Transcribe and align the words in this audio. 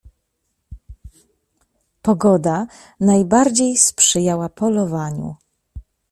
"Pogoda 2.01 2.67
najbardziej 2.99 3.77
sprzyjała 3.77 4.49
polowaniu." 4.49 5.35